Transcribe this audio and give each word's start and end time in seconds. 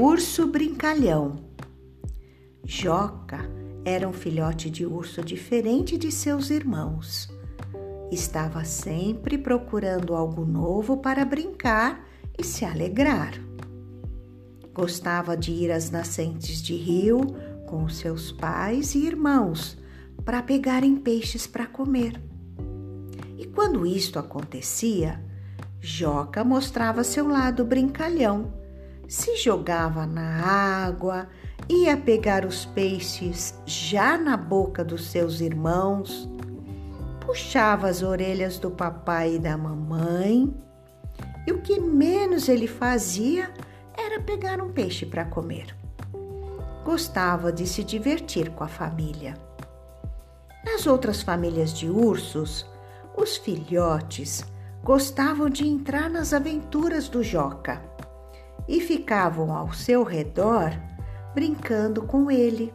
urso 0.00 0.46
brincalhão. 0.46 1.36
Joca 2.64 3.50
era 3.84 4.08
um 4.08 4.14
filhote 4.14 4.70
de 4.70 4.86
urso 4.86 5.22
diferente 5.22 5.98
de 5.98 6.10
seus 6.10 6.48
irmãos. 6.48 7.28
Estava 8.10 8.64
sempre 8.64 9.36
procurando 9.36 10.14
algo 10.14 10.46
novo 10.46 10.96
para 10.96 11.22
brincar 11.22 12.02
e 12.38 12.42
se 12.42 12.64
alegrar. 12.64 13.34
Gostava 14.72 15.36
de 15.36 15.52
ir 15.52 15.70
às 15.70 15.90
nascentes 15.90 16.62
de 16.62 16.74
rio 16.74 17.20
com 17.66 17.86
seus 17.86 18.32
pais 18.32 18.94
e 18.94 19.06
irmãos 19.06 19.76
para 20.24 20.42
pegarem 20.42 20.96
peixes 20.96 21.46
para 21.46 21.66
comer. 21.66 22.18
E 23.36 23.44
quando 23.46 23.84
isto 23.84 24.18
acontecia, 24.18 25.22
Joca 25.78 26.42
mostrava 26.42 27.04
seu 27.04 27.28
lado 27.28 27.66
brincalhão, 27.66 28.59
se 29.10 29.34
jogava 29.34 30.06
na 30.06 30.40
água, 30.86 31.26
ia 31.68 31.96
pegar 31.96 32.44
os 32.44 32.64
peixes 32.64 33.60
já 33.66 34.16
na 34.16 34.36
boca 34.36 34.84
dos 34.84 35.10
seus 35.10 35.40
irmãos, 35.40 36.30
puxava 37.18 37.88
as 37.88 38.02
orelhas 38.02 38.60
do 38.60 38.70
papai 38.70 39.34
e 39.34 39.38
da 39.40 39.58
mamãe, 39.58 40.54
e 41.44 41.50
o 41.50 41.60
que 41.60 41.80
menos 41.80 42.48
ele 42.48 42.68
fazia 42.68 43.52
era 43.98 44.20
pegar 44.20 44.62
um 44.62 44.70
peixe 44.70 45.04
para 45.04 45.24
comer. 45.24 45.76
Gostava 46.84 47.50
de 47.50 47.66
se 47.66 47.82
divertir 47.82 48.50
com 48.50 48.62
a 48.62 48.68
família. 48.68 49.34
Nas 50.64 50.86
outras 50.86 51.20
famílias 51.20 51.74
de 51.74 51.90
ursos, 51.90 52.64
os 53.16 53.36
filhotes 53.38 54.44
gostavam 54.84 55.50
de 55.50 55.66
entrar 55.66 56.08
nas 56.08 56.32
aventuras 56.32 57.08
do 57.08 57.24
Joca 57.24 57.90
e 58.70 58.80
ficavam 58.80 59.52
ao 59.52 59.72
seu 59.72 60.04
redor 60.04 60.70
brincando 61.34 62.02
com 62.02 62.30
ele. 62.30 62.72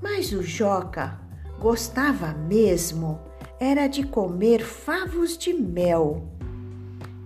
Mas 0.00 0.30
o 0.30 0.42
Joca 0.42 1.18
gostava 1.58 2.34
mesmo 2.34 3.18
era 3.58 3.86
de 3.86 4.04
comer 4.04 4.62
favos 4.62 5.38
de 5.38 5.54
mel 5.54 6.28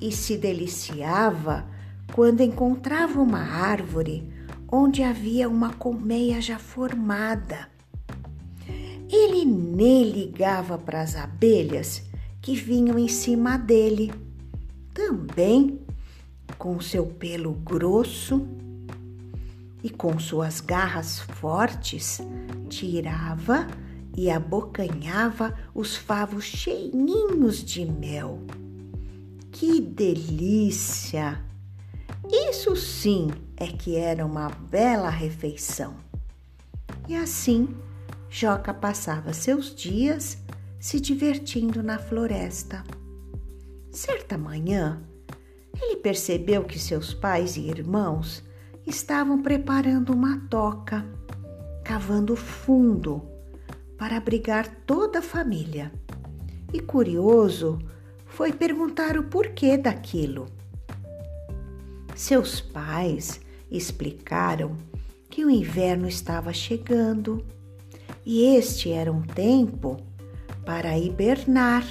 e 0.00 0.10
se 0.10 0.38
deliciava 0.38 1.66
quando 2.14 2.40
encontrava 2.40 3.20
uma 3.20 3.40
árvore 3.40 4.32
onde 4.72 5.02
havia 5.02 5.46
uma 5.46 5.74
colmeia 5.74 6.40
já 6.40 6.58
formada. 6.58 7.68
Ele 9.12 9.44
nem 9.44 10.04
ligava 10.10 10.78
para 10.78 11.02
as 11.02 11.16
abelhas 11.16 12.02
que 12.40 12.54
vinham 12.54 12.98
em 12.98 13.08
cima 13.08 13.58
dele, 13.58 14.10
também 14.94 15.80
com 16.58 16.80
seu 16.80 17.06
pelo 17.06 17.52
grosso 17.52 18.46
e 19.82 19.88
com 19.88 20.18
suas 20.18 20.60
garras 20.60 21.20
fortes, 21.20 22.20
tirava 22.68 23.66
e 24.16 24.30
abocanhava 24.30 25.56
os 25.74 25.96
favos 25.96 26.44
cheinhos 26.44 27.64
de 27.64 27.84
mel. 27.84 28.40
Que 29.50 29.80
delícia! 29.80 31.42
Isso 32.30 32.76
sim 32.76 33.28
é 33.56 33.66
que 33.66 33.96
era 33.96 34.24
uma 34.24 34.48
bela 34.48 35.10
refeição. 35.10 35.96
E 37.08 37.16
assim, 37.16 37.68
Joca 38.28 38.72
passava 38.72 39.32
seus 39.32 39.74
dias 39.74 40.38
se 40.78 41.00
divertindo 41.00 41.82
na 41.82 41.98
floresta. 41.98 42.84
Certa 43.90 44.38
manhã, 44.38 45.02
percebeu 46.02 46.64
que 46.64 46.78
seus 46.78 47.14
pais 47.14 47.56
e 47.56 47.68
irmãos 47.68 48.42
estavam 48.86 49.40
preparando 49.42 50.12
uma 50.12 50.40
toca, 50.48 51.04
cavando 51.84 52.34
fundo 52.34 53.22
para 53.96 54.16
abrigar 54.16 54.66
toda 54.86 55.18
a 55.18 55.22
família. 55.22 55.92
E 56.72 56.80
curioso, 56.80 57.78
foi 58.26 58.52
perguntar 58.52 59.18
o 59.18 59.24
porquê 59.24 59.76
daquilo. 59.76 60.46
Seus 62.14 62.60
pais 62.60 63.40
explicaram 63.70 64.76
que 65.28 65.44
o 65.44 65.50
inverno 65.50 66.08
estava 66.08 66.52
chegando 66.52 67.44
e 68.24 68.56
este 68.56 68.90
era 68.90 69.12
um 69.12 69.22
tempo 69.22 69.96
para 70.64 70.98
hibernar. 70.98 71.84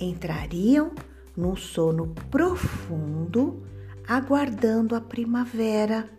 Entrariam 0.00 0.92
num 1.38 1.54
sono 1.54 2.08
profundo, 2.30 3.62
aguardando 4.08 4.96
a 4.96 5.00
primavera. 5.00 6.10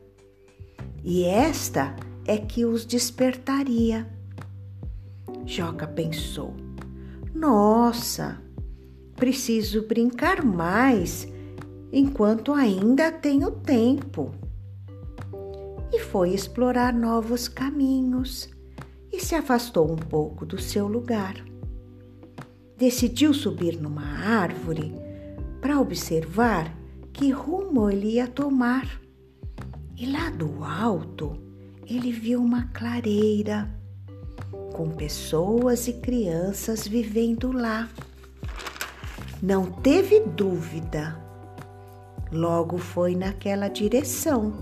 E 1.04 1.26
esta 1.26 1.94
é 2.26 2.38
que 2.38 2.64
os 2.64 2.86
despertaria. 2.86 4.10
Joca 5.46 5.86
pensou: 5.86 6.56
Nossa, 7.36 8.42
preciso 9.18 9.86
brincar 9.86 10.42
mais 10.42 11.28
enquanto 11.92 12.54
ainda 12.54 13.12
tenho 13.12 13.52
tempo. 13.52 14.32
E 15.92 16.00
foi 16.00 16.34
explorar 16.34 16.94
novos 16.94 17.50
caminhos 17.50 18.50
e 19.12 19.20
se 19.20 19.36
afastou 19.36 19.92
um 19.92 19.98
pouco 19.98 20.46
do 20.46 20.62
seu 20.62 20.88
lugar. 20.88 21.44
Decidiu 22.78 23.34
subir 23.34 23.78
numa 23.82 24.06
árvore 24.06 24.94
para 25.62 25.80
observar 25.80 26.74
que 27.14 27.32
rumo 27.32 27.90
ele 27.90 28.16
ia 28.16 28.28
tomar. 28.28 29.00
E 29.98 30.06
lá 30.06 30.30
do 30.30 30.64
alto 30.64 31.38
ele 31.86 32.12
viu 32.12 32.42
uma 32.42 32.68
clareira 32.68 33.70
com 34.74 34.90
pessoas 34.92 35.88
e 35.88 35.94
crianças 35.94 36.88
vivendo 36.88 37.52
lá. 37.52 37.90
Não 39.42 39.72
teve 39.72 40.22
dúvida. 40.22 41.20
Logo 42.32 42.78
foi 42.78 43.16
naquela 43.16 43.68
direção. 43.68 44.54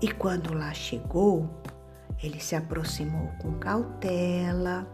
E 0.00 0.08
quando 0.08 0.54
lá 0.54 0.74
chegou, 0.74 1.48
ele 2.22 2.38
se 2.38 2.54
aproximou 2.54 3.28
com 3.40 3.54
cautela 3.54 4.86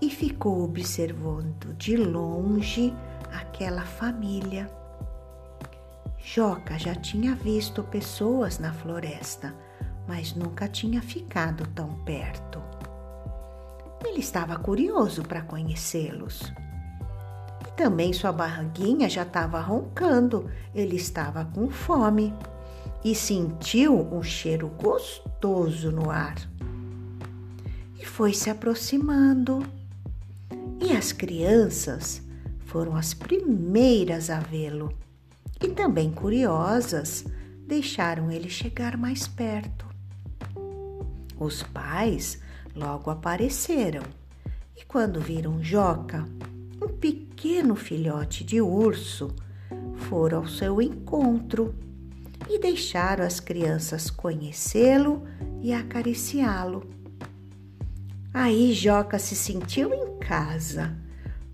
e 0.00 0.10
ficou 0.10 0.64
observando 0.64 1.74
de 1.74 1.96
longe 1.96 2.92
aquela 3.62 3.82
família. 3.82 4.68
Joca 6.18 6.76
já 6.76 6.96
tinha 6.96 7.32
visto 7.32 7.84
pessoas 7.84 8.58
na 8.58 8.72
floresta, 8.72 9.54
mas 10.06 10.34
nunca 10.34 10.66
tinha 10.66 11.00
ficado 11.00 11.64
tão 11.68 11.94
perto. 12.04 12.60
Ele 14.04 14.18
estava 14.18 14.56
curioso 14.58 15.22
para 15.22 15.42
conhecê-los. 15.42 16.52
E 17.68 17.70
também 17.76 18.12
sua 18.12 18.32
barriguinha 18.32 19.08
já 19.08 19.22
estava 19.22 19.60
roncando, 19.60 20.50
ele 20.74 20.96
estava 20.96 21.44
com 21.44 21.70
fome 21.70 22.34
e 23.04 23.14
sentiu 23.14 23.96
um 24.12 24.24
cheiro 24.24 24.68
gostoso 24.70 25.92
no 25.92 26.10
ar. 26.10 26.34
E 27.96 28.04
foi 28.04 28.34
se 28.34 28.50
aproximando. 28.50 29.64
E 30.80 30.96
as 30.96 31.12
crianças 31.12 32.22
foram 32.72 32.96
as 32.96 33.12
primeiras 33.12 34.30
a 34.30 34.40
vê-lo 34.40 34.90
e 35.62 35.68
também 35.68 36.10
curiosas 36.10 37.22
deixaram 37.66 38.32
ele 38.32 38.48
chegar 38.48 38.96
mais 38.96 39.28
perto. 39.28 39.84
Os 41.38 41.62
pais 41.62 42.40
logo 42.74 43.10
apareceram 43.10 44.02
e, 44.74 44.86
quando 44.86 45.20
viram 45.20 45.62
Joca, 45.62 46.24
um 46.82 46.88
pequeno 46.88 47.76
filhote 47.76 48.42
de 48.42 48.62
urso, 48.62 49.36
foram 50.08 50.38
ao 50.38 50.48
seu 50.48 50.80
encontro 50.80 51.74
e 52.48 52.58
deixaram 52.58 53.22
as 53.22 53.38
crianças 53.38 54.10
conhecê-lo 54.10 55.24
e 55.60 55.74
acariciá-lo. 55.74 56.88
Aí 58.32 58.72
Joca 58.72 59.18
se 59.18 59.36
sentiu 59.36 59.92
em 59.92 60.18
casa. 60.18 61.02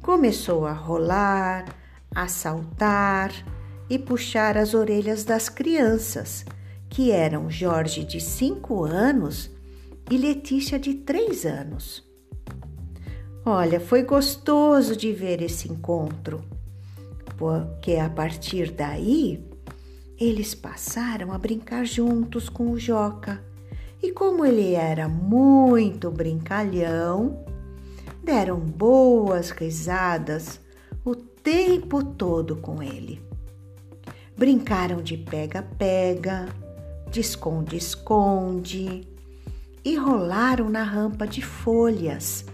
Começou 0.09 0.65
a 0.65 0.73
rolar, 0.73 1.67
a 2.15 2.27
saltar 2.29 3.31
e 3.91 3.99
puxar 3.99 4.57
as 4.57 4.73
orelhas 4.73 5.23
das 5.23 5.51
crianças, 5.51 6.47
que 6.89 7.11
eram 7.11 7.51
Jorge 7.51 8.05
de 8.05 8.19
cinco 8.19 8.85
anos 8.85 9.51
e 10.11 10.17
Letícia 10.17 10.79
de 10.79 10.95
três 10.95 11.45
anos. 11.45 12.03
Olha, 13.45 13.79
foi 13.79 14.03
gostoso 14.03 14.97
de 14.97 15.13
ver 15.13 15.43
esse 15.43 15.71
encontro, 15.71 16.43
porque 17.37 17.97
a 17.97 18.09
partir 18.09 18.71
daí 18.71 19.47
eles 20.19 20.55
passaram 20.55 21.35
a 21.35 21.39
brincar 21.39 21.85
juntos 21.85 22.49
com 22.49 22.71
o 22.71 22.79
Joca. 22.79 23.45
E 24.03 24.11
como 24.11 24.43
ele 24.43 24.73
era 24.73 25.07
muito 25.07 26.11
brincalhão, 26.11 27.45
deram 28.29 28.61
boas 28.61 29.49
risadas 29.49 30.61
o 31.03 31.17
tempo 31.17 32.05
todo 32.05 32.57
com 32.57 32.83
ele. 32.83 33.23
Brincaram 34.37 35.01
de 35.01 35.17
pega-pega, 35.17 36.47
de 37.11 37.21
esconde-esconde 37.21 39.09
e 39.83 39.97
rolaram 39.97 40.69
na 40.69 40.83
rampa 40.83 41.27
de 41.27 41.41
folhas, 41.41 42.45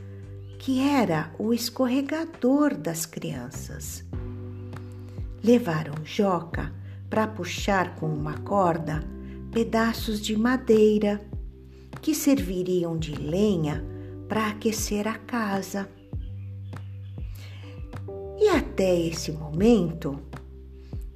que 0.61 0.81
era 0.81 1.35
o 1.41 1.53
escorregador 1.53 2.77
das 2.77 3.05
crianças. 3.05 4.05
Levaram 5.43 5.95
Joca 6.05 6.73
para 7.11 7.27
puxar 7.27 7.97
com 7.97 8.07
uma 8.07 8.39
corda 8.39 9.03
pedaços 9.51 10.21
de 10.21 10.37
madeira 10.37 11.21
que 12.01 12.15
serviriam 12.15 12.97
de 12.97 13.17
lenha 13.17 13.93
para 14.29 14.49
aquecer 14.49 15.07
a 15.07 15.19
casa. 15.19 15.89
E 18.39 18.49
até 18.49 18.99
esse 18.99 19.33
momento 19.33 20.19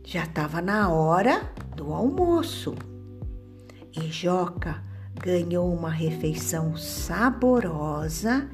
já 0.05 0.25
estava 0.25 0.61
na 0.61 0.91
hora 0.91 1.53
do 1.77 1.93
almoço. 1.93 2.75
E 3.93 4.11
Joca 4.11 4.83
ganhou 5.21 5.73
uma 5.73 5.91
refeição 5.91 6.77
saborosa 6.77 8.49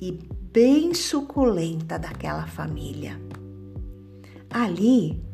e 0.00 0.12
bem 0.52 0.92
suculenta 0.94 1.98
daquela 1.98 2.46
família. 2.46 3.20
Ali 4.50 5.24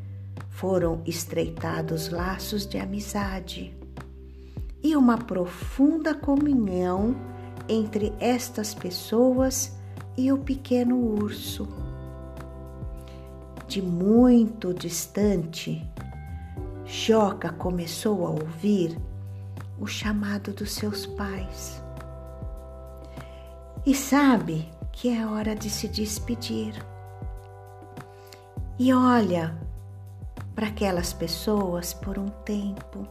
foram 0.50 1.02
estreitados 1.04 2.08
laços 2.08 2.66
de 2.66 2.78
amizade 2.78 3.76
e 4.82 4.96
uma 4.96 5.18
profunda 5.18 6.14
comunhão 6.14 7.16
entre 7.68 8.12
estas 8.18 8.74
pessoas 8.74 9.76
e 10.16 10.32
o 10.32 10.38
pequeno 10.38 10.96
urso. 10.96 11.68
De 13.66 13.82
muito 13.82 14.72
distante, 14.72 15.86
Joca 16.84 17.52
começou 17.52 18.26
a 18.26 18.30
ouvir 18.30 18.98
o 19.78 19.86
chamado 19.86 20.52
dos 20.52 20.72
seus 20.72 21.06
pais. 21.06 21.82
E 23.84 23.94
sabe 23.94 24.68
que 24.90 25.08
é 25.08 25.26
hora 25.26 25.54
de 25.54 25.70
se 25.70 25.86
despedir. 25.86 26.74
E 28.78 28.92
olha 28.92 29.56
para 30.54 30.66
aquelas 30.66 31.12
pessoas 31.12 31.92
por 31.92 32.18
um 32.18 32.26
tempo. 32.26 33.06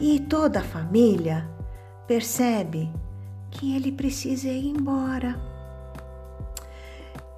E 0.00 0.20
toda 0.20 0.60
a 0.60 0.64
família 0.64 1.55
percebe 2.06 2.90
que 3.50 3.74
ele 3.74 3.92
precisa 3.92 4.48
ir 4.48 4.66
embora. 4.66 5.40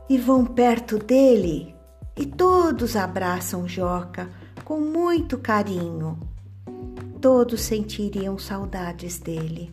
E 0.09 0.17
vão 0.19 0.45
perto 0.45 0.99
dele 0.99 1.75
e 2.17 2.27
todos 2.27 2.97
abraçam 2.97 3.69
Joca 3.69 4.29
com 4.65 4.81
muito 4.81 5.39
carinho. 5.39 6.19
Todos 7.21 7.61
sentiriam 7.61 8.39
saudades 8.39 9.19
dele. 9.19 9.73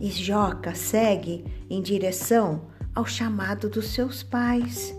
E 0.00 0.10
Joca 0.10 0.74
segue 0.74 1.44
em 1.70 1.80
direção 1.80 2.62
ao 2.94 3.06
chamado 3.06 3.68
dos 3.68 3.88
seus 3.88 4.22
pais. 4.22 4.94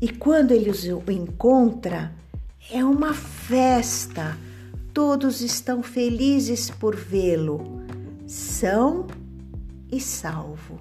E 0.00 0.08
quando 0.08 0.52
ele 0.52 0.70
os 0.70 0.84
encontra, 0.84 2.12
é 2.70 2.84
uma 2.84 3.14
festa 3.14 4.36
Todos 5.02 5.40
estão 5.40 5.82
felizes 5.82 6.68
por 6.68 6.94
vê-lo, 6.94 7.80
são 8.26 9.06
e 9.90 9.98
salvo. 9.98 10.78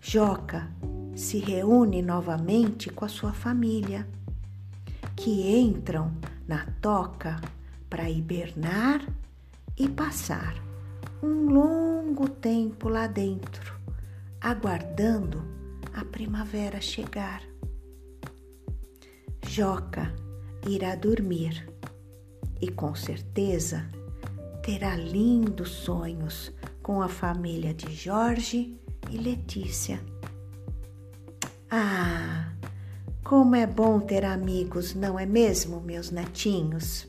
Joca 0.00 0.70
se 1.16 1.38
reúne 1.38 2.00
novamente 2.00 2.90
com 2.90 3.04
a 3.04 3.08
sua 3.08 3.32
família, 3.32 4.06
que 5.16 5.50
entram 5.58 6.16
na 6.46 6.64
toca 6.80 7.40
para 7.90 8.08
hibernar 8.08 9.04
e 9.76 9.88
passar 9.88 10.54
um 11.20 11.52
longo 11.52 12.28
tempo 12.28 12.88
lá 12.88 13.08
dentro, 13.08 13.74
aguardando 14.40 15.44
a 15.92 16.04
primavera 16.04 16.80
chegar. 16.80 17.42
Joca 19.44 20.14
irá 20.68 20.94
dormir 20.94 21.73
e 22.64 22.68
com 22.70 22.94
certeza 22.94 23.86
terá 24.62 24.96
lindos 24.96 25.68
sonhos 25.68 26.50
com 26.82 27.02
a 27.02 27.08
família 27.08 27.74
de 27.74 27.94
Jorge 27.94 28.74
e 29.10 29.18
Letícia. 29.18 30.02
Ah, 31.70 32.50
como 33.22 33.54
é 33.54 33.66
bom 33.66 34.00
ter 34.00 34.24
amigos, 34.24 34.94
não 34.94 35.18
é 35.18 35.26
mesmo, 35.26 35.78
meus 35.82 36.10
netinhos? 36.10 37.06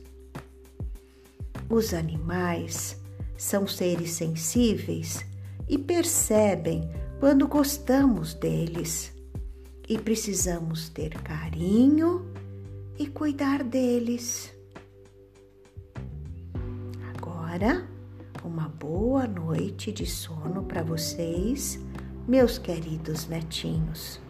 Os 1.70 1.94
animais 1.94 3.00
são 3.38 3.66
seres 3.66 4.10
sensíveis 4.10 5.24
e 5.66 5.78
percebem 5.78 6.86
quando 7.18 7.48
gostamos 7.48 8.34
deles 8.34 9.10
e 9.88 9.96
precisamos 9.96 10.90
ter 10.90 11.18
carinho 11.22 12.30
e 12.98 13.06
cuidar 13.06 13.64
deles. 13.64 14.55
Agora, 17.56 17.88
uma 18.44 18.68
boa 18.68 19.26
noite 19.26 19.90
de 19.90 20.04
sono 20.04 20.64
para 20.64 20.82
vocês, 20.82 21.80
meus 22.28 22.58
queridos 22.58 23.26
netinhos. 23.28 24.20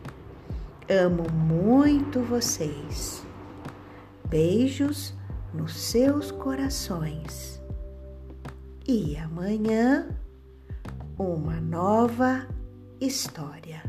Amo 0.89 1.29
muito 1.33 2.21
vocês. 2.21 3.27
Beijos 4.29 5.13
nos 5.53 5.75
seus 5.75 6.31
corações. 6.31 7.61
E 8.87 9.17
amanhã, 9.17 10.09
uma 11.19 11.61
nova 11.61 12.47
história. 13.01 13.83